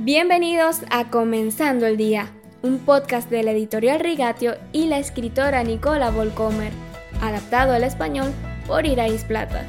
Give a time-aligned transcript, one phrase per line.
[0.00, 6.12] Bienvenidos a Comenzando el Día, un podcast de la editorial Rigatio y la escritora Nicola
[6.12, 6.72] Volcomer,
[7.20, 8.32] adaptado al español
[8.68, 9.66] por Irais Plata.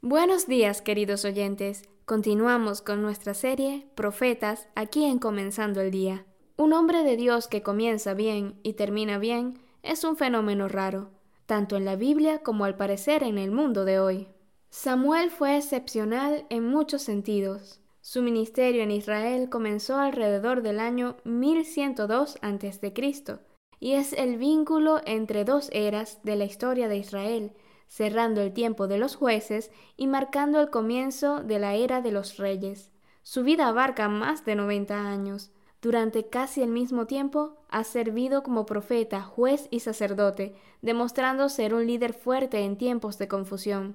[0.00, 1.82] Buenos días, queridos oyentes.
[2.04, 6.26] Continuamos con nuestra serie Profetas aquí en Comenzando el Día.
[6.56, 11.10] Un hombre de Dios que comienza bien y termina bien es un fenómeno raro
[11.50, 14.28] tanto en la Biblia como al parecer en el mundo de hoy.
[14.68, 17.80] Samuel fue excepcional en muchos sentidos.
[18.02, 23.40] Su ministerio en Israel comenzó alrededor del año 1102 a.C.
[23.80, 27.52] y es el vínculo entre dos eras de la historia de Israel,
[27.88, 32.36] cerrando el tiempo de los jueces y marcando el comienzo de la era de los
[32.36, 32.92] reyes.
[33.24, 35.50] Su vida abarca más de 90 años,
[35.82, 41.86] durante casi el mismo tiempo ha servido como profeta, juez y sacerdote, demostrando ser un
[41.86, 43.94] líder fuerte en tiempos de confusión.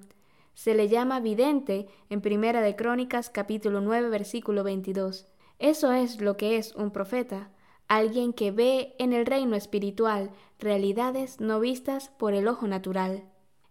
[0.55, 5.27] Se le llama vidente en Primera de Crónicas capítulo 9 versículo 22.
[5.59, 7.51] Eso es lo que es un profeta,
[7.87, 13.26] alguien que ve en el reino espiritual realidades no vistas por el ojo natural.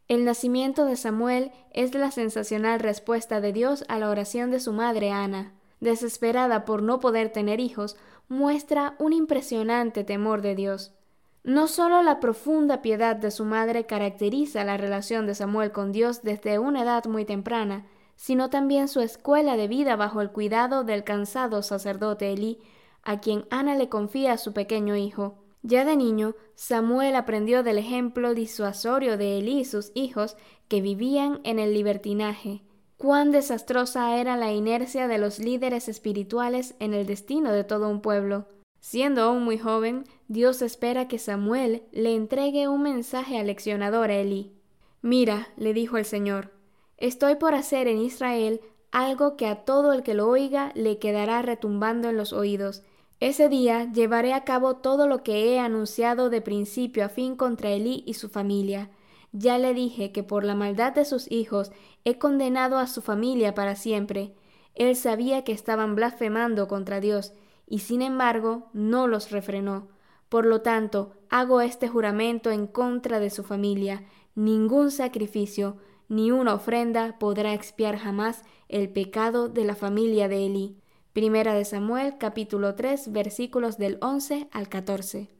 [0.06, 4.72] El nacimiento de Samuel es la sensacional respuesta de Dios a la oración de su
[4.72, 7.96] madre Ana desesperada por no poder tener hijos,
[8.28, 10.92] muestra un impresionante temor de Dios.
[11.42, 16.22] No solo la profunda piedad de su madre caracteriza la relación de Samuel con Dios
[16.22, 21.04] desde una edad muy temprana, sino también su escuela de vida bajo el cuidado del
[21.04, 22.60] cansado sacerdote Elí,
[23.02, 25.44] a quien Ana le confía a su pequeño hijo.
[25.62, 30.36] Ya de niño, Samuel aprendió del ejemplo disuasorio de Elí y sus hijos
[30.68, 32.62] que vivían en el libertinaje,
[32.96, 38.00] cuán desastrosa era la inercia de los líderes espirituales en el destino de todo un
[38.00, 38.46] pueblo.
[38.80, 44.52] Siendo aún muy joven, Dios espera que Samuel le entregue un mensaje aleccionador a Elí.
[45.00, 46.52] Mira, le dijo el Señor,
[46.98, 51.42] estoy por hacer en Israel algo que a todo el que lo oiga le quedará
[51.42, 52.82] retumbando en los oídos.
[53.20, 57.70] Ese día llevaré a cabo todo lo que he anunciado de principio a fin contra
[57.70, 58.90] Elí y su familia.
[59.36, 61.72] Ya le dije que por la maldad de sus hijos
[62.04, 64.32] he condenado a su familia para siempre.
[64.76, 67.32] Él sabía que estaban blasfemando contra Dios,
[67.66, 69.88] y sin embargo no los refrenó.
[70.28, 74.04] Por lo tanto, hago este juramento en contra de su familia.
[74.36, 75.78] Ningún sacrificio,
[76.08, 80.76] ni una ofrenda podrá expiar jamás el pecado de la familia de Elí.
[81.12, 85.33] Primera de Samuel capítulo 3 versículos del 11 al 14.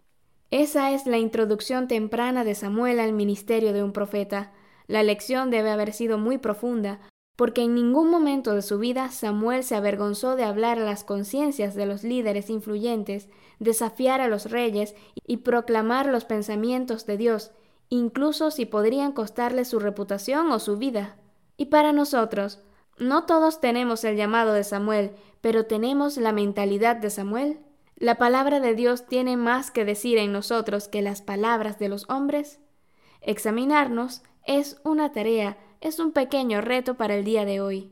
[0.56, 4.52] Esa es la introducción temprana de Samuel al ministerio de un profeta.
[4.86, 7.00] La lección debe haber sido muy profunda,
[7.34, 11.74] porque en ningún momento de su vida Samuel se avergonzó de hablar a las conciencias
[11.74, 13.28] de los líderes influyentes,
[13.58, 14.94] desafiar a los reyes
[15.26, 17.50] y proclamar los pensamientos de Dios,
[17.88, 21.16] incluso si podrían costarle su reputación o su vida.
[21.56, 22.60] Y para nosotros,
[22.96, 27.58] no todos tenemos el llamado de Samuel, pero tenemos la mentalidad de Samuel.
[28.04, 32.04] ¿La palabra de Dios tiene más que decir en nosotros que las palabras de los
[32.10, 32.60] hombres?
[33.22, 37.90] Examinarnos es una tarea, es un pequeño reto para el día de hoy.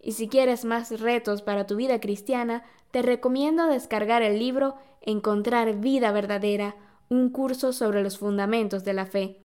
[0.00, 2.62] Y si quieres más retos para tu vida cristiana,
[2.92, 6.76] te recomiendo descargar el libro Encontrar vida verdadera,
[7.08, 9.42] un curso sobre los fundamentos de la fe.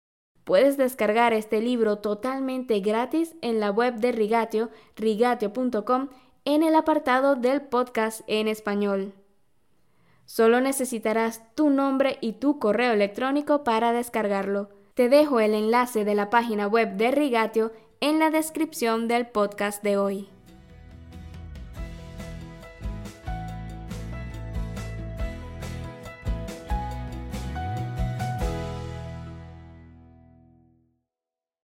[0.46, 6.10] Puedes descargar este libro totalmente gratis en la web de Rigatio, rigatio.com,
[6.44, 9.14] en el apartado del podcast en español.
[10.34, 14.70] Solo necesitarás tu nombre y tu correo electrónico para descargarlo.
[14.94, 19.84] Te dejo el enlace de la página web de Rigatio en la descripción del podcast
[19.84, 20.30] de hoy.